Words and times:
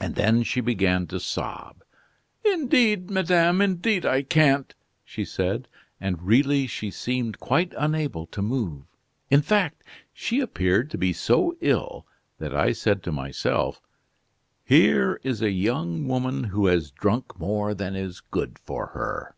And 0.00 0.14
then 0.14 0.44
she 0.44 0.60
began 0.60 1.08
to 1.08 1.18
sob: 1.18 1.82
'Indeed, 2.44 3.10
madame, 3.10 3.60
indeed 3.60 4.06
I 4.06 4.22
can't!' 4.22 4.72
she 5.04 5.24
said, 5.24 5.66
and 6.00 6.22
really 6.22 6.68
she 6.68 6.92
seemed 6.92 7.40
quite 7.40 7.74
unable 7.76 8.24
to 8.26 8.40
move: 8.40 8.84
in 9.30 9.42
fact, 9.42 9.82
she 10.12 10.38
appeared 10.38 10.92
to 10.92 10.96
be 10.96 11.12
so 11.12 11.56
ill 11.60 12.06
that 12.38 12.54
I 12.54 12.70
said 12.70 13.02
to 13.02 13.10
myself: 13.10 13.80
'Here 14.64 15.18
is 15.24 15.42
a 15.42 15.50
young 15.50 16.06
woman 16.06 16.44
who 16.44 16.66
has 16.66 16.92
drunk 16.92 17.36
more 17.36 17.74
than 17.74 17.96
is 17.96 18.20
good 18.20 18.60
for 18.60 18.86
her! 18.90 19.34